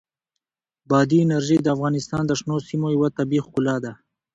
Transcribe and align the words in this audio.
بادي 0.89 1.19
انرژي 1.25 1.57
د 1.61 1.67
افغانستان 1.75 2.23
د 2.27 2.31
شنو 2.39 2.57
سیمو 2.69 2.87
یوه 2.95 3.09
طبیعي 3.17 3.43
ښکلا 3.45 3.75
ده. 3.83 3.93